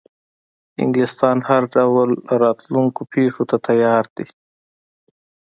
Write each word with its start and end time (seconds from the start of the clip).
انګلیسیان 0.81 1.37
هر 1.49 1.63
ډول 1.75 2.09
راتلونکو 2.41 3.01
پیښو 3.13 3.43
ته 3.49 3.57
تیار 3.67 4.03
دي. 4.15 4.27